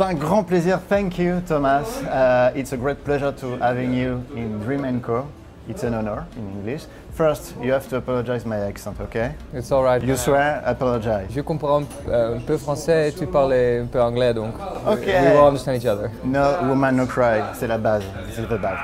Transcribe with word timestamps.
C'est 0.00 0.06
un 0.06 0.14
grand 0.14 0.42
plaisir. 0.44 0.80
Thank 0.88 1.18
you, 1.18 1.42
Thomas. 1.46 2.00
Uh, 2.04 2.58
it's 2.58 2.72
a 2.72 2.76
great 2.78 3.04
pleasure 3.04 3.32
to 3.32 3.58
having 3.60 3.92
you 3.92 4.22
in 4.34 4.58
Dream 4.64 4.98
Co. 5.02 5.26
It's 5.68 5.84
an 5.84 5.92
honor 5.92 6.24
in 6.38 6.48
English. 6.56 6.86
First, 7.12 7.54
you 7.62 7.70
have 7.74 7.86
to 7.90 7.98
apologize 7.98 8.46
my 8.46 8.56
accent, 8.60 8.98
okay? 8.98 9.34
It's 9.52 9.70
alright. 9.70 10.02
You 10.02 10.16
swear, 10.16 10.62
apologize. 10.64 11.26
Je 11.30 11.42
comprends 11.42 11.82
euh, 12.08 12.38
un 12.38 12.40
peu 12.40 12.56
français 12.56 13.10
et 13.10 13.12
tu 13.12 13.26
parles 13.26 13.52
un 13.52 13.84
peu 13.92 14.00
anglais, 14.00 14.32
donc 14.32 14.54
Ok. 14.86 15.00
we 15.04 15.34
will 15.34 15.46
understand 15.46 15.74
each 15.74 15.84
other. 15.84 16.10
No 16.24 16.66
woman, 16.66 16.96
no 16.96 17.04
cry. 17.04 17.42
C'est 17.52 17.68
la 17.68 17.76
base. 17.76 18.04
C'est 18.34 18.48
the 18.48 18.58
base. 18.58 18.78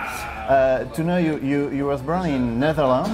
Uh, 0.51 0.85
to 0.95 1.03
know 1.03 1.17
you, 1.17 1.39
you, 1.43 1.71
you 1.71 1.87
was 1.87 2.03
born 2.03 2.27
in 2.27 2.59
Netherlands. 2.61 3.09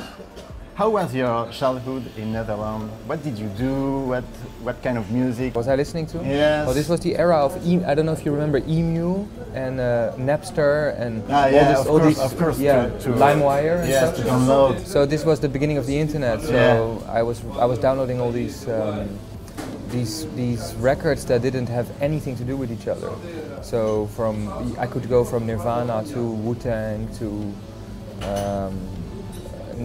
How 0.74 0.88
was 0.88 1.14
your 1.14 1.48
childhood 1.50 2.04
in 2.16 2.32
Netherlands? 2.32 2.90
What 3.06 3.22
did 3.22 3.36
you 3.38 3.48
do? 3.58 4.00
What 4.08 4.24
what 4.62 4.82
kind 4.82 4.96
of 4.96 5.10
music? 5.10 5.54
Was 5.54 5.68
I 5.68 5.74
listening 5.76 6.06
to? 6.06 6.18
Yes. 6.24 6.66
Oh, 6.66 6.72
this 6.72 6.88
was 6.88 7.00
the 7.00 7.14
era 7.16 7.36
of 7.44 7.52
e- 7.66 7.84
I 7.84 7.94
don't 7.94 8.06
know 8.06 8.12
if 8.12 8.24
you 8.24 8.32
remember 8.32 8.58
eMule 8.62 9.28
and 9.54 9.78
uh, 9.78 10.12
Napster 10.16 10.98
and 10.98 11.22
Ah, 11.28 11.44
all, 11.44 11.50
yeah, 11.52 11.68
this, 11.72 11.80
of 11.80 11.86
all 11.88 11.98
course, 12.00 12.14
these 12.16 12.24
of 12.24 12.38
course, 12.38 12.58
yeah 12.58 12.86
to- 12.88 12.98
to- 13.00 13.08
LimeWire 13.10 13.80
and 13.80 13.88
Yes, 13.90 14.16
to 14.16 14.22
download. 14.22 14.80
So 14.86 15.04
this 15.04 15.26
was 15.26 15.40
the 15.40 15.48
beginning 15.48 15.76
of 15.76 15.86
the 15.86 15.96
internet. 15.98 16.40
So 16.40 16.52
Yeah. 17.04 17.12
I 17.18 17.22
was 17.22 17.42
I 17.60 17.66
was 17.66 17.78
downloading 17.78 18.18
all 18.22 18.32
these 18.32 18.66
um, 18.66 19.08
these 19.90 20.24
these 20.34 20.72
records 20.80 21.26
that 21.26 21.42
didn't 21.42 21.68
have 21.68 21.86
anything 22.00 22.34
to 22.36 22.44
do 22.44 22.56
with 22.56 22.72
each 22.72 22.88
other. 22.88 23.12
So 23.60 24.06
from 24.16 24.48
I 24.78 24.86
could 24.86 25.06
go 25.10 25.22
from 25.22 25.44
Nirvana 25.46 26.02
to 26.14 26.20
Wu 26.32 26.54
Tang 26.54 27.08
to 27.20 27.26
um, 28.26 28.72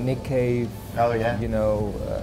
Nick 0.05 0.23
Cave. 0.23 0.69
Oh, 0.97 1.13
yeah. 1.13 1.39
You 1.39 1.47
know. 1.47 1.93
Uh, 2.07 2.21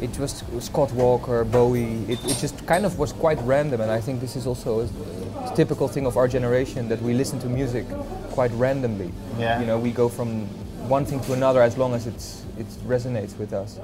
it 0.00 0.18
was 0.18 0.44
Scott 0.60 0.92
Walker, 0.92 1.42
Bowie. 1.44 2.04
It, 2.06 2.22
it 2.24 2.36
just 2.38 2.66
kind 2.66 2.84
of 2.84 2.98
was 2.98 3.12
quite 3.12 3.38
random, 3.42 3.80
and 3.80 3.90
I 3.90 3.98
think 4.00 4.20
this 4.20 4.36
is 4.36 4.46
also 4.46 4.80
a 4.80 5.52
typical 5.56 5.88
thing 5.88 6.04
of 6.04 6.18
our 6.18 6.28
generation 6.28 6.88
that 6.88 7.00
we 7.00 7.14
listen 7.14 7.38
to 7.40 7.48
music 7.48 7.86
quite 8.30 8.50
randomly. 8.52 9.10
Yeah. 9.38 9.58
You 9.58 9.66
know, 9.66 9.78
we 9.78 9.92
go 9.92 10.08
from 10.10 10.46
one 10.88 11.06
thing 11.06 11.20
to 11.20 11.32
another 11.32 11.62
as 11.62 11.78
long 11.78 11.94
as 11.94 12.06
it's 12.06 12.44
it 12.58 12.66
resonates 12.86 13.38
with 13.38 13.52
us. 13.52 13.78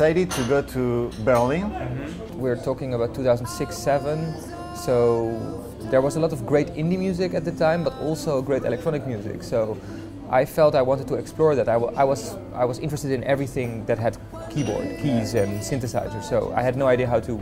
Decided 0.00 0.30
to 0.30 0.42
go 0.44 0.62
to 0.62 1.10
Berlin. 1.26 1.70
We're 2.32 2.56
talking 2.56 2.94
about 2.94 3.12
2006-7, 3.12 4.74
so 4.74 5.28
there 5.90 6.00
was 6.00 6.16
a 6.16 6.20
lot 6.20 6.32
of 6.32 6.46
great 6.46 6.68
indie 6.68 6.98
music 6.98 7.34
at 7.34 7.44
the 7.44 7.52
time, 7.52 7.84
but 7.84 7.92
also 7.98 8.40
great 8.40 8.64
electronic 8.64 9.06
music. 9.06 9.42
So 9.42 9.76
I 10.30 10.46
felt 10.46 10.74
I 10.74 10.80
wanted 10.80 11.06
to 11.08 11.16
explore 11.16 11.54
that. 11.54 11.68
I, 11.68 11.74
I 11.74 12.04
was 12.04 12.38
I 12.54 12.64
was 12.64 12.78
interested 12.78 13.10
in 13.10 13.22
everything 13.24 13.84
that 13.84 13.98
had 13.98 14.16
keyboard, 14.48 14.88
keys, 15.02 15.34
and 15.34 15.60
synthesizers. 15.60 16.24
So 16.24 16.50
I 16.56 16.62
had 16.62 16.76
no 16.76 16.86
idea 16.86 17.06
how 17.06 17.20
to 17.20 17.34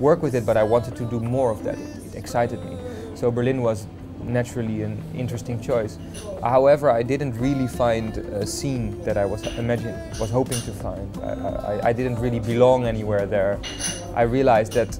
work 0.00 0.22
with 0.22 0.34
it, 0.34 0.46
but 0.46 0.56
I 0.56 0.62
wanted 0.62 0.96
to 0.96 1.04
do 1.04 1.20
more 1.20 1.50
of 1.50 1.64
that. 1.64 1.76
It 1.76 2.14
excited 2.14 2.64
me. 2.64 2.78
So 3.14 3.30
Berlin 3.30 3.60
was 3.60 3.86
naturally 4.24 4.82
an 4.82 5.00
interesting 5.14 5.60
choice. 5.60 5.98
However, 6.42 6.90
I 6.90 7.02
didn't 7.02 7.34
really 7.38 7.66
find 7.68 8.16
a 8.16 8.46
scene 8.46 9.02
that 9.04 9.16
I 9.16 9.24
was 9.24 9.42
imagine 9.58 9.94
was 10.20 10.30
hoping 10.30 10.60
to 10.62 10.72
find. 10.72 11.08
I, 11.22 11.28
I, 11.82 11.88
I 11.88 11.92
didn't 11.92 12.18
really 12.18 12.40
belong 12.40 12.86
anywhere 12.86 13.26
there. 13.26 13.58
I 14.14 14.22
realized 14.22 14.72
that 14.72 14.98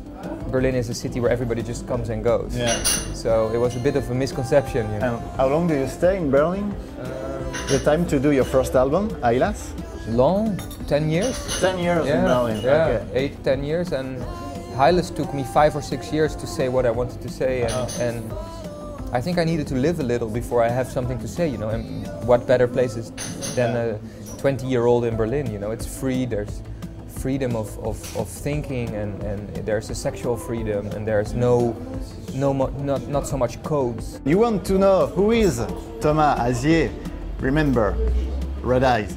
Berlin 0.51 0.75
is 0.75 0.89
a 0.89 0.95
city 0.95 1.19
where 1.21 1.31
everybody 1.31 1.63
just 1.63 1.87
comes 1.89 2.09
and 2.09 2.23
goes. 2.23 2.57
Yeah. 2.57 2.83
So 3.15 3.51
it 3.53 3.59
was 3.59 3.75
a 3.77 3.81
bit 3.81 3.97
of 3.97 4.09
a 4.11 4.15
misconception. 4.15 4.87
You 4.93 4.99
know. 5.01 5.17
And 5.19 5.37
how 5.37 5.49
long 5.49 5.67
do 5.67 5.75
you 5.75 5.89
stay 5.89 6.17
in 6.19 6.31
Berlin? 6.31 6.73
Uh, 7.01 7.67
the 7.69 7.79
time 7.81 8.07
to 8.07 8.19
do 8.21 8.31
your 8.31 8.45
first 8.45 8.75
album, 8.75 9.11
Hylas? 9.23 9.71
Long, 10.09 10.57
ten 10.87 11.11
years. 11.11 11.37
Ten 11.61 11.79
years 11.79 12.07
in 12.07 12.23
Berlin. 12.23 12.61
yeah, 12.63 12.87
Okay. 12.87 13.05
eight, 13.15 13.43
ten 13.43 13.65
years, 13.65 13.91
and 13.93 14.23
Hylas 14.77 15.11
took 15.15 15.35
me 15.35 15.43
five 15.43 15.75
or 15.75 15.83
six 15.83 16.13
years 16.13 16.37
to 16.37 16.47
say 16.47 16.69
what 16.69 16.87
I 16.87 16.91
wanted 16.93 17.21
to 17.23 17.29
say, 17.29 17.63
and, 17.63 17.73
Oh. 17.73 17.89
and 18.07 18.23
I 19.17 19.21
think 19.23 19.39
I 19.39 19.45
needed 19.45 19.67
to 19.69 19.77
live 19.77 19.99
a 19.99 20.03
little 20.03 20.29
before 20.29 20.63
I 20.63 20.69
have 20.69 20.89
something 20.89 21.19
to 21.21 21.27
say, 21.27 21.49
you 21.49 21.57
know. 21.57 21.71
And 21.71 22.07
what 22.27 22.47
better 22.47 22.69
places 22.69 23.13
than 23.55 23.75
a 23.75 23.99
20-year-old 24.43 25.07
in 25.07 25.17
Berlin? 25.17 25.51
You 25.51 25.59
know, 25.59 25.71
it's 25.71 25.87
free. 25.87 26.27
There's 26.27 26.61
freedom 27.09 27.57
of, 27.57 27.79
of, 27.79 27.97
of 28.19 28.29
thinking, 28.29 28.91
and, 28.95 29.23
and 29.23 29.49
there's 29.65 29.89
a 29.89 29.95
sexual 29.95 30.37
freedom, 30.37 30.89
and 30.89 31.09
there's 31.09 31.33
no 31.33 31.75
no 32.35 32.53
mo- 32.53 32.75
not 32.81 33.09
not 33.09 33.27
so 33.27 33.39
much 33.39 33.63
codes. 33.63 34.21
You 34.27 34.37
want 34.37 34.67
to 34.67 34.77
know 34.77 35.07
who 35.07 35.31
is 35.33 35.65
Thomas 36.03 36.39
Azier? 36.39 36.91
Remember, 37.41 37.97
Red 38.61 38.85
Eyes. 38.85 39.17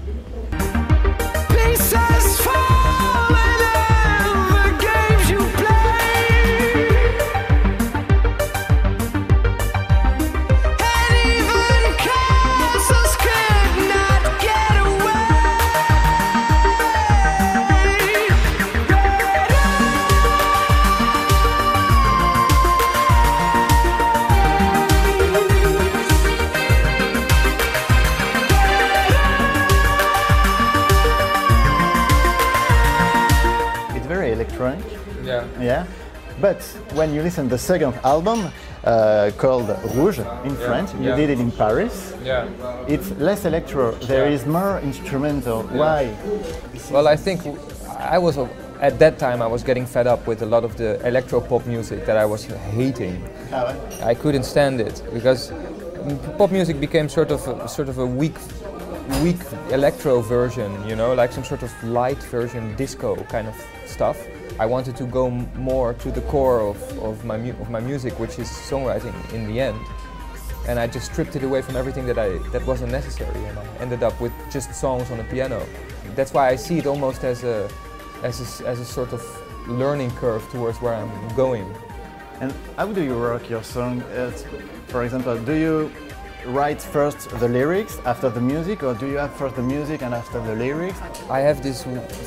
Yeah. 35.58 35.64
Yeah. 35.64 35.86
But 36.42 36.64
when 36.94 37.14
you 37.14 37.22
listen 37.22 37.46
to 37.46 37.50
the 37.52 37.58
second 37.58 37.94
album 38.04 38.52
uh, 38.84 39.32
called 39.38 39.68
Rouge 39.96 40.20
in 40.46 40.56
French, 40.56 40.94
you 40.94 41.10
yeah. 41.10 41.16
did 41.16 41.30
it 41.30 41.40
in 41.40 41.52
Paris. 41.52 42.14
Yeah. 42.24 42.48
It's 42.88 43.12
less 43.12 43.44
electro. 43.46 43.92
There 43.92 44.28
is 44.28 44.46
more 44.46 44.80
instrumental. 44.80 45.64
Why? 45.64 46.16
Well, 46.90 47.08
I 47.08 47.18
think 47.18 47.42
I 48.00 48.18
was 48.18 48.38
at 48.80 48.98
that 49.00 49.20
time 49.20 49.42
I 49.42 49.48
was 49.48 49.64
getting 49.64 49.86
fed 49.86 50.08
up 50.08 50.26
with 50.26 50.42
a 50.42 50.46
lot 50.46 50.64
of 50.64 50.78
the 50.78 51.06
electro 51.06 51.42
pop 51.42 51.66
music 51.66 52.06
that 52.06 52.16
I 52.16 52.26
was 52.26 52.46
hating. 52.46 53.22
I 54.02 54.14
couldn't 54.14 54.44
stand 54.44 54.80
it 54.80 55.04
because 55.14 55.52
pop 56.38 56.52
music 56.52 56.80
became 56.80 57.10
sort 57.10 57.32
of 57.32 57.46
a, 57.48 57.68
sort 57.68 57.90
of 57.90 57.98
a 57.98 58.06
weak 58.06 58.38
weak 59.24 59.40
electro 59.72 60.22
version, 60.22 60.88
you 60.88 60.96
know, 60.96 61.14
like 61.14 61.32
some 61.32 61.44
sort 61.44 61.64
of 61.64 61.72
light 61.84 62.22
version 62.24 62.76
disco 62.76 63.16
kind 63.26 63.48
of 63.48 63.56
stuff. 63.86 64.18
I 64.60 64.66
wanted 64.66 64.96
to 64.98 65.06
go 65.06 65.30
more 65.30 65.94
to 65.96 66.12
the 66.12 66.22
core 66.22 66.62
of, 66.62 66.78
of 67.00 67.26
my 67.26 67.36
of 67.36 67.70
my 67.70 67.80
music, 67.80 68.20
which 68.20 68.38
is 68.40 68.48
songwriting 68.48 69.16
in 69.34 69.48
the 69.48 69.60
end. 69.60 69.80
And 70.68 70.78
I 70.78 70.88
just 70.88 71.12
stripped 71.12 71.36
it 71.36 71.44
away 71.44 71.62
from 71.62 71.76
everything 71.76 72.06
that 72.08 72.20
I 72.20 72.38
that 72.52 72.66
wasn't 72.66 72.92
necessary, 72.92 73.44
and 73.46 73.58
I 73.58 73.66
ended 73.80 74.04
up 74.04 74.20
with 74.22 74.34
just 74.52 74.74
songs 74.74 75.10
on 75.12 75.20
a 75.20 75.24
piano. 75.24 75.66
That's 76.16 76.34
why 76.34 76.50
I 76.50 76.56
see 76.56 76.78
it 76.78 76.86
almost 76.86 77.24
as 77.24 77.44
a 77.44 77.70
as 78.24 78.62
a, 78.62 78.68
as 78.68 78.80
a 78.80 78.86
sort 78.86 79.14
of 79.14 79.24
learning 79.68 80.12
curve 80.12 80.44
towards 80.52 80.82
where 80.82 80.94
I'm 80.94 81.36
going. 81.36 81.66
And 82.42 82.54
how 82.78 82.88
do 82.88 83.04
you 83.04 83.16
work 83.18 83.50
your 83.50 83.64
song? 83.64 84.04
For 84.88 85.04
example, 85.04 85.38
do 85.38 85.54
you 85.54 85.92
write 86.46 86.82
first 86.82 87.30
the 87.40 87.48
lyrics 87.48 88.00
after 88.06 88.30
the 88.30 88.42
music, 88.42 88.84
or 88.84 88.94
do 88.94 89.08
you 89.08 89.18
have 89.18 89.34
first 89.34 89.56
the 89.56 89.62
music 89.62 90.02
and 90.02 90.14
after 90.14 90.42
the 90.42 90.56
lyrics? 90.56 91.00
I 91.30 91.40
have 91.40 91.62
this 91.62 91.84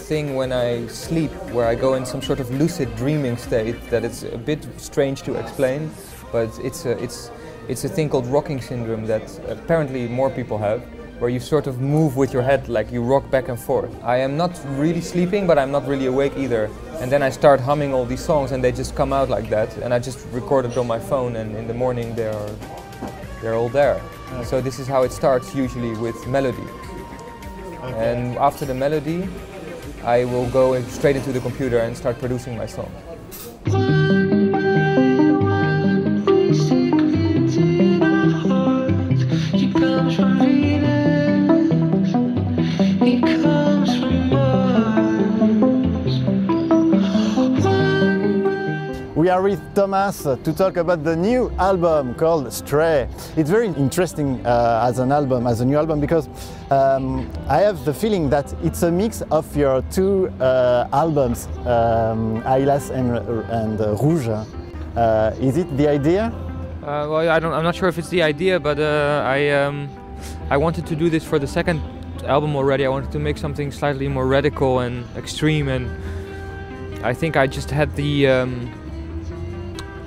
thing 0.08 0.34
when 0.34 0.52
I 0.52 0.86
sleep 0.86 1.30
where 1.52 1.66
I 1.66 1.74
go 1.74 1.94
in 1.94 2.04
some 2.04 2.22
sort 2.22 2.40
of 2.40 2.50
lucid 2.50 2.94
dreaming 2.96 3.36
state 3.36 3.90
that 3.90 4.04
it's 4.04 4.22
a 4.22 4.38
bit 4.38 4.66
strange 4.78 5.22
to 5.22 5.34
explain, 5.34 5.91
but 6.30 6.50
it's 6.62 6.84
a, 6.84 7.03
it's, 7.03 7.30
it's 7.68 7.84
a 7.84 7.88
thing 7.88 8.09
called 8.09 8.26
rocking 8.26 8.60
syndrome 8.60 9.06
that 9.06 9.22
apparently 9.48 10.09
more 10.09 10.30
people 10.30 10.58
have, 10.58 10.82
where 11.18 11.30
you 11.30 11.41
sort 11.41 11.66
of 11.66 11.80
move 11.80 12.16
with 12.16 12.32
your 12.32 12.42
head 12.42 12.68
like 12.68 12.91
you 12.91 13.00
rock 13.00 13.30
back 13.30 13.48
and 13.48 13.58
forth. 13.58 13.91
I 14.03 14.16
am 14.16 14.36
not 14.36 14.60
really 14.70 15.00
sleeping, 15.00 15.47
but 15.47 15.56
I'm 15.56 15.70
not 15.70 15.86
really 15.86 16.06
awake 16.06 16.32
either. 16.36 16.68
And 17.00 17.10
then 17.10 17.22
I 17.22 17.30
start 17.30 17.60
humming 17.60 17.94
all 17.94 18.04
these 18.04 18.24
songs 18.24 18.50
and 18.50 18.62
they 18.62 18.72
just 18.72 18.94
come 18.94 19.12
out 19.12 19.28
like 19.28 19.48
that, 19.50 19.76
and 19.78 19.94
I 19.94 19.98
just 19.98 20.26
record 20.32 20.66
it 20.66 20.76
on 20.76 20.86
my 20.86 20.98
phone, 20.98 21.36
and 21.36 21.56
in 21.56 21.66
the 21.66 21.74
morning 21.74 22.15
they 22.15 22.26
are 22.26 22.50
they're 23.42 23.54
all 23.54 23.68
there. 23.68 24.00
So 24.44 24.62
this 24.62 24.78
is 24.78 24.86
how 24.86 25.03
it 25.03 25.12
starts 25.12 25.54
usually 25.54 25.94
with 25.97 26.27
melody. 26.27 26.66
And 27.83 28.39
after 28.39 28.65
the 28.65 28.74
melody, 28.74 29.28
I 30.04 30.24
will 30.24 30.48
go 30.50 30.80
straight 30.84 31.16
into 31.16 31.33
the 31.33 31.41
computer 31.41 31.78
and 31.78 31.97
start 31.97 32.18
producing 32.18 32.56
my 32.56 32.66
song. 32.66 32.91
With 49.42 49.74
Thomas 49.74 50.22
to 50.22 50.53
talk 50.53 50.77
about 50.77 51.03
the 51.03 51.16
new 51.16 51.50
album 51.59 52.15
called 52.15 52.53
Stray. 52.53 53.09
It's 53.36 53.50
very 53.50 53.66
interesting 53.66 54.44
uh, 54.47 54.86
as 54.89 55.00
an 55.00 55.10
album, 55.10 55.47
as 55.47 55.60
a 55.60 55.65
new 55.65 55.77
album, 55.77 56.00
because 56.00 56.28
um, 56.71 57.28
I 57.48 57.59
have 57.59 57.84
the 57.84 57.92
feeling 57.92 58.30
that 58.30 58.54
it's 58.62 58.83
a 58.83 58.91
mix 58.91 59.21
of 59.33 59.56
your 59.56 59.83
two 59.91 60.28
uh, 60.41 60.89
albums, 60.92 61.48
um, 61.66 62.42
and, 62.47 63.18
and 63.50 63.80
uh, 63.80 63.97
Rouge. 63.97 64.28
Uh, 64.28 65.34
is 65.41 65.56
it 65.56 65.77
the 65.77 65.89
idea? 65.89 66.27
Uh, 66.83 67.06
well, 67.10 67.28
I 67.28 67.41
don't, 67.41 67.53
I'm 67.53 67.65
not 67.65 67.74
sure 67.74 67.89
if 67.89 67.98
it's 67.98 68.10
the 68.10 68.22
idea, 68.22 68.60
but 68.60 68.78
uh, 68.78 69.24
I 69.27 69.50
um, 69.50 69.89
I 70.50 70.56
wanted 70.56 70.86
to 70.86 70.97
do 70.97 71.10
this 71.10 71.24
for 71.24 71.39
the 71.39 71.47
second 71.47 71.80
album 72.27 72.54
already. 72.54 72.84
I 72.84 72.89
wanted 72.89 73.10
to 73.12 73.18
make 73.18 73.39
something 73.39 73.72
slightly 73.72 74.06
more 74.09 74.27
radical 74.27 74.80
and 74.80 75.04
extreme, 75.16 75.68
and 75.68 75.91
I 77.04 77.12
think 77.15 77.36
I 77.36 77.48
just 77.48 77.71
had 77.71 77.94
the 77.97 78.28
um, 78.28 78.81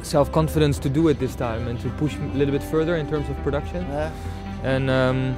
self-confidence 0.06 0.80
to 0.80 0.90
do 0.90 1.07
it 1.07 1.19
this 1.19 1.36
time 1.36 1.68
and 1.68 1.80
to 1.81 1.90
push 1.92 2.16
a 2.16 2.38
little 2.38 2.52
bit 2.52 2.63
further 2.63 2.96
in 2.96 3.10
terms 3.10 3.30
of 3.30 3.36
production. 3.44 3.86
Yeah. 3.88 4.12
And 4.63 4.90
um, 4.90 5.36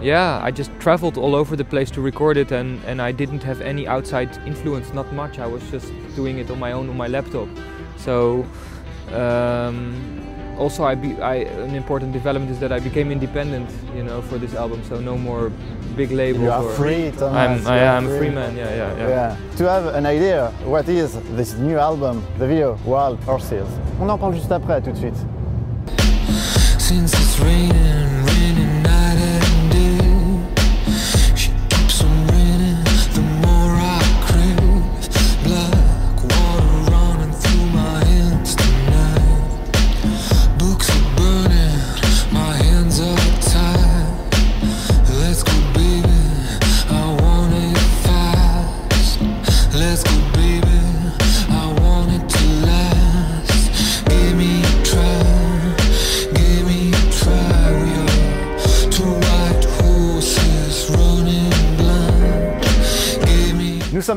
yeah, 0.00 0.40
I 0.42 0.50
just 0.50 0.70
traveled 0.80 1.16
all 1.16 1.34
over 1.34 1.56
the 1.56 1.64
place 1.64 1.90
to 1.92 2.00
record 2.00 2.36
it, 2.36 2.52
and, 2.52 2.82
and 2.84 3.00
I 3.00 3.12
didn't 3.12 3.42
have 3.44 3.60
any 3.60 3.86
outside 3.86 4.36
influence, 4.46 4.92
not 4.92 5.12
much. 5.12 5.38
I 5.38 5.46
was 5.46 5.62
just 5.70 5.92
doing 6.16 6.38
it 6.38 6.50
on 6.50 6.58
my 6.58 6.72
own 6.72 6.88
on 6.90 6.96
my 6.96 7.06
laptop. 7.08 7.48
So 7.96 8.44
um, 9.12 10.21
also, 10.62 10.84
I, 10.84 10.94
be, 10.94 11.20
I 11.20 11.34
an 11.66 11.74
important 11.74 12.12
development 12.12 12.52
is 12.52 12.60
that 12.60 12.70
I 12.70 12.78
became 12.78 13.10
independent, 13.10 13.68
you 13.96 14.04
know, 14.04 14.22
for 14.22 14.38
this 14.38 14.54
album. 14.54 14.80
So 14.84 15.00
no 15.00 15.18
more 15.18 15.50
big 15.96 16.12
labels. 16.12 16.44
You 16.44 16.50
are 16.52 16.64
or 16.64 16.72
free, 16.74 17.10
Thomas. 17.10 17.36
I'm, 17.36 17.58
you 17.62 17.68
I, 17.68 17.78
are 17.80 17.96
am 17.98 18.06
a 18.06 18.18
free 18.18 18.30
man. 18.30 18.56
Yeah, 18.56 18.70
yeah, 18.70 18.96
yeah. 18.96 19.08
Yeah. 19.08 19.56
To 19.58 19.68
have 19.68 19.86
an 19.94 20.06
idea, 20.06 20.52
what 20.64 20.88
is 20.88 21.18
this 21.36 21.54
new 21.54 21.78
album, 21.78 22.24
the 22.38 22.46
video, 22.46 22.78
Wild 22.84 23.18
Horses? 23.24 23.66
On 24.00 24.08
en 24.08 24.18
parle 24.18 24.34
juste 24.34 24.52
après, 24.52 24.80
tout 24.80 24.92
de 24.92 24.98
suite. 24.98 25.18
Since 26.78 27.12
it's 27.14 27.40
raining, 27.40 28.24
raining 28.26 28.71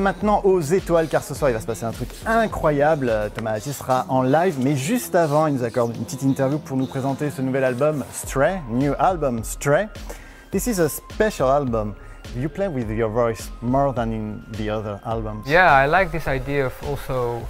maintenant 0.05 0.41
aux 0.43 0.61
étoiles 0.61 1.07
car 1.07 1.23
ce 1.23 1.33
soir 1.33 1.49
il 1.49 1.53
va 1.55 1.59
se 1.59 1.65
passer 1.65 1.83
un 1.83 1.91
truc 1.91 2.09
incroyable. 2.27 3.11
Thomas 3.33 3.53
Assis 3.53 3.73
sera 3.73 4.05
en 4.07 4.21
live, 4.21 4.55
mais 4.61 4.75
juste 4.75 5.15
avant, 5.15 5.47
il 5.47 5.55
nous 5.55 5.63
accorde 5.63 5.95
une 5.97 6.03
petite 6.05 6.21
interview 6.21 6.59
pour 6.59 6.77
nous 6.77 6.85
présenter 6.85 7.31
ce 7.31 7.41
nouvel 7.41 7.63
album 7.63 8.05
Stray, 8.13 8.61
new 8.69 8.93
album 8.99 9.43
Stray. 9.43 9.87
This 10.51 10.67
is 10.67 10.79
a 10.79 10.87
special 10.89 11.49
album. 11.49 11.95
You 12.37 12.49
play 12.49 12.67
with 12.67 12.87
your 12.91 13.09
voice 13.09 13.49
more 13.63 13.93
than 13.93 14.11
in 14.11 14.41
the 14.57 14.69
other 14.69 14.99
albums. 15.05 15.47
Yeah, 15.47 15.73
I 15.73 15.87
like 15.87 16.11
this 16.11 16.27
idea 16.27 16.67
of 16.67 16.73
also 16.87 17.41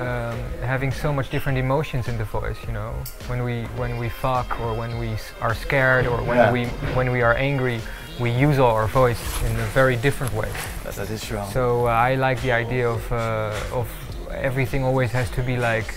um, 0.00 0.38
having 0.66 0.90
so 0.90 1.12
much 1.12 1.28
different 1.30 1.58
emotions 1.58 2.08
in 2.08 2.16
the 2.16 2.24
voice. 2.24 2.56
You 2.66 2.72
know, 2.72 2.92
when 3.28 3.44
we 3.44 3.64
when 3.76 3.98
we 3.98 4.08
fuck 4.08 4.58
or 4.60 4.72
when 4.74 4.98
we 4.98 5.10
are 5.42 5.54
scared 5.54 6.06
or 6.06 6.16
when 6.22 6.36
Yeah. 6.38 6.50
we 6.52 6.64
when 6.96 7.12
we 7.12 7.22
are 7.22 7.34
angry, 7.36 7.80
we 8.20 8.30
use 8.30 8.58
our 8.58 8.86
voice 8.86 9.20
in 9.44 9.52
a 9.58 9.66
very 9.74 9.96
different 9.96 10.32
way. 10.34 10.48
Bah, 10.84 10.92
ça 10.92 11.04
c'est 11.06 11.18
sûr. 11.18 11.44
So 11.52 11.86
uh, 11.86 11.90
I 11.90 12.14
like 12.16 12.40
the 12.42 12.52
idea 12.52 12.88
of 12.88 13.02
uh, 13.12 13.52
of 13.72 13.86
everything 14.30 14.84
always 14.84 15.10
has 15.12 15.30
to 15.30 15.42
be 15.42 15.56
like 15.56 15.94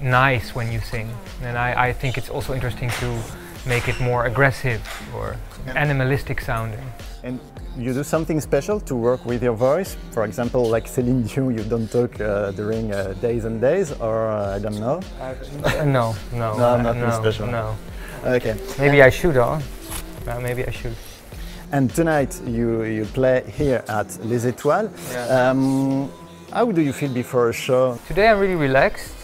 nice 0.00 0.54
when 0.54 0.70
you 0.72 0.80
sing, 0.80 1.08
and 1.42 1.56
I, 1.56 1.88
I 1.88 1.92
think 1.92 2.16
it's 2.16 2.30
also 2.30 2.54
interesting 2.54 2.90
to 3.00 3.08
make 3.66 3.88
it 3.88 4.00
more 4.00 4.26
aggressive 4.26 4.80
or 5.14 5.36
animalistic 5.74 6.40
sounding. 6.40 6.84
And 7.22 7.38
you 7.76 7.92
do 7.92 8.02
something 8.02 8.40
special 8.40 8.80
to 8.80 8.94
work 8.96 9.24
with 9.26 9.42
your 9.42 9.54
voice? 9.54 9.96
For 10.12 10.24
example, 10.24 10.68
like 10.68 10.88
Celine 10.88 11.22
Dion, 11.22 11.56
you 11.56 11.64
don't 11.64 11.90
talk 11.90 12.18
uh, 12.20 12.50
during 12.52 12.92
uh, 12.92 13.14
days 13.20 13.44
and 13.44 13.60
days, 13.60 13.92
or 14.00 14.28
uh, 14.28 14.56
I 14.56 14.58
don't 14.58 14.80
know. 14.80 15.00
Uh, 15.20 15.84
no, 15.84 16.14
no, 16.32 16.56
No, 16.56 16.80
nothing 16.80 17.02
no, 17.02 17.20
special. 17.20 17.46
No. 17.46 17.76
Okay. 18.24 18.54
Maybe 18.78 19.02
I 19.02 19.10
should, 19.10 19.36
huh? 19.36 19.60
Uh, 20.26 20.40
maybe 20.40 20.64
I 20.66 20.70
should. 20.70 20.96
And 21.72 21.94
tonight 21.94 22.40
you, 22.46 22.82
you 22.82 23.04
play 23.04 23.44
here 23.56 23.84
at 23.88 24.18
Les 24.24 24.44
Étoiles. 24.44 24.90
Yeah. 25.12 25.50
Um, 25.50 26.10
how 26.52 26.70
do 26.72 26.80
you 26.80 26.92
feel 26.92 27.12
before 27.12 27.48
a 27.48 27.52
show? 27.52 27.96
Today 28.08 28.28
I'm 28.28 28.40
really 28.40 28.56
relaxed. 28.56 29.14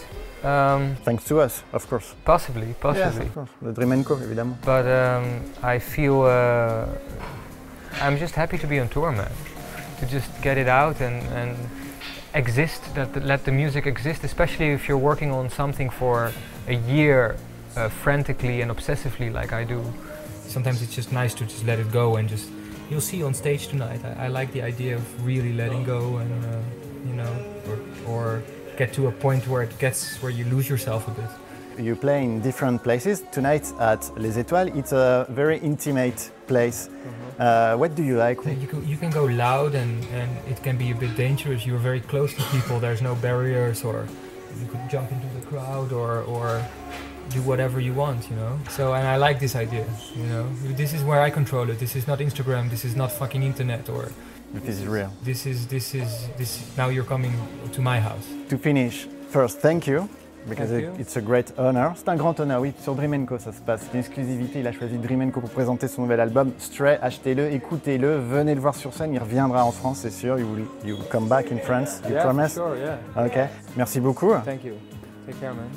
Um, 0.43 0.95
Thanks 1.03 1.25
to 1.25 1.41
us, 1.41 1.63
of 1.73 1.89
course. 1.89 2.15
possibly, 2.23 2.73
possibly. 2.79 3.25
of 3.25 3.33
course. 3.33 3.49
The 3.61 3.73
Dream 3.73 4.03
Co, 4.03 4.15
évidemment. 4.15 4.61
But 4.63 4.85
um, 4.87 5.41
I 5.61 5.79
feel 5.79 6.21
uh, 6.21 6.85
I'm 8.01 8.17
just 8.17 8.35
happy 8.35 8.57
to 8.59 8.67
be 8.67 8.79
on 8.79 8.87
tour, 8.87 9.11
man. 9.11 9.31
To 9.99 10.05
just 10.05 10.29
get 10.41 10.57
it 10.57 10.69
out 10.69 11.01
and, 11.01 11.21
and 11.33 11.57
exist, 12.33 12.81
that, 12.95 13.13
that 13.13 13.25
let 13.25 13.43
the 13.43 13.51
music 13.51 13.85
exist, 13.87 14.23
especially 14.23 14.69
if 14.69 14.87
you're 14.87 14.97
working 14.97 15.31
on 15.31 15.49
something 15.49 15.89
for 15.89 16.31
a 16.67 16.75
year 16.75 17.35
uh, 17.75 17.89
frantically 17.89 18.61
and 18.61 18.71
obsessively 18.71 19.33
like 19.33 19.51
I 19.51 19.65
do. 19.65 19.83
Sometimes 20.47 20.81
it's 20.81 20.95
just 20.95 21.11
nice 21.11 21.33
to 21.35 21.45
just 21.45 21.65
let 21.65 21.79
it 21.79 21.91
go 21.91 22.15
and 22.17 22.27
just. 22.29 22.49
You'll 22.89 23.01
see 23.01 23.21
on 23.21 23.33
stage 23.33 23.67
tonight. 23.67 24.01
I, 24.05 24.25
I 24.25 24.27
like 24.27 24.51
the 24.53 24.61
idea 24.61 24.95
of 24.95 25.25
really 25.25 25.51
letting 25.53 25.83
go 25.83 26.17
and, 26.17 26.45
uh, 26.45 26.61
you 27.05 27.13
know, 27.13 27.45
or, 27.67 27.79
or 28.07 28.43
get 28.77 28.93
to 28.93 29.07
a 29.07 29.11
point 29.11 29.45
where 29.47 29.61
it 29.61 29.77
gets 29.77 30.21
where 30.21 30.31
you 30.31 30.45
lose 30.45 30.69
yourself 30.69 31.07
a 31.07 31.11
bit. 31.11 31.29
You 31.85 31.95
play 31.95 32.23
in 32.23 32.41
different 32.41 32.81
places. 32.81 33.23
Tonight 33.31 33.71
at 33.79 34.09
Les 34.17 34.37
Étoiles, 34.37 34.75
it's 34.75 34.93
a 34.93 35.27
very 35.29 35.59
intimate 35.59 36.31
place. 36.47 36.89
Uh, 37.37 37.75
what 37.75 37.93
do 37.93 38.03
you 38.03 38.17
like? 38.17 38.43
You 38.45 38.67
can, 38.67 38.87
you 38.87 38.97
can 38.97 39.11
go 39.11 39.25
loud 39.25 39.75
and, 39.75 40.03
and 40.05 40.29
it 40.47 40.63
can 40.63 40.77
be 40.77 40.91
a 40.91 40.95
bit 40.95 41.15
dangerous. 41.15 41.65
You're 41.65 41.77
very 41.77 41.99
close 41.99 42.33
to 42.33 42.41
people, 42.51 42.79
there's 42.79 43.01
no 43.01 43.13
barriers, 43.15 43.83
or 43.83 44.07
you 44.59 44.65
could 44.67 44.89
jump 44.89 45.11
into 45.11 45.27
the 45.39 45.45
crowd 45.45 45.91
or, 45.91 46.21
or 46.23 46.65
do 47.29 47.41
whatever 47.41 47.79
you 47.79 47.93
want, 47.93 48.29
you 48.29 48.35
know? 48.35 48.57
So, 48.69 48.93
and 48.93 49.07
I 49.07 49.17
like 49.17 49.39
this 49.39 49.55
idea, 49.55 49.85
you 50.15 50.23
know? 50.27 50.45
This 50.75 50.93
is 50.93 51.03
where 51.03 51.21
I 51.21 51.29
control 51.29 51.69
it. 51.69 51.79
This 51.79 51.95
is 51.95 52.07
not 52.07 52.19
Instagram, 52.19 52.69
this 52.69 52.83
is 52.85 52.95
not 52.95 53.11
fucking 53.11 53.43
internet, 53.43 53.89
or 53.89 54.09
This 54.53 54.79
is 54.79 54.85
real. 54.87 55.09
this 55.23 55.45
is, 55.45 55.67
this 55.67 55.93
is, 55.93 56.29
this, 56.37 56.61
now 56.77 56.89
you're 56.89 57.07
coming 57.07 57.33
to 57.73 57.81
my 57.81 57.99
house. 57.99 58.25
To 58.49 58.57
finish, 58.57 59.07
first, 59.29 59.59
thank 59.59 59.87
you. 59.87 60.07
Because 60.47 60.71
it- 60.71 60.89
it's 60.97 61.17
a 61.17 61.21
great 61.21 61.51
honor. 61.57 61.91
C'est 61.97 62.07
un 62.07 62.15
grand 62.15 62.39
honneur, 62.39 62.61
oui. 62.61 62.71
Sur 62.81 62.95
Dream 62.95 63.25
Co, 63.25 63.37
ça 63.37 63.51
se 63.51 63.59
passe. 63.59 63.81
Une 63.93 63.99
exclusivité. 63.99 64.61
Il 64.61 64.67
a 64.67 64.71
choisi 64.71 64.97
Dream 64.97 65.29
Co 65.29 65.41
pour 65.41 65.49
présenter 65.49 65.89
son 65.89 66.03
nouvel 66.03 66.21
album 66.21 66.51
Stray. 66.57 66.97
Achetez-le, 67.01 67.51
écoutez-le, 67.51 68.15
venez 68.19 68.55
le 68.55 68.61
voir 68.61 68.73
sur 68.73 68.93
scène. 68.93 69.13
Il 69.13 69.19
reviendra 69.19 69.65
en 69.65 69.73
France, 69.73 69.99
c'est 70.03 70.09
sûr. 70.09 70.39
You 70.39 70.47
will, 70.47 70.65
you 70.85 70.95
will 70.95 71.05
come 71.09 71.27
back 71.27 71.51
in 71.51 71.57
France. 71.57 71.99
You 72.09 72.15
promise? 72.15 72.55
yeah. 72.55 73.25
Ok. 73.25 73.37
Merci 73.75 73.99
beaucoup. 73.99 74.31
Thank 74.45 74.63
you. 74.63 74.75
Take 75.25 75.37
care, 75.41 75.53
man. 75.53 75.67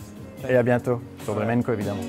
Et 0.48 0.56
à 0.56 0.62
bientôt 0.62 1.00
sur 1.24 1.34
Co, 1.64 1.72
évidemment. 1.72 2.00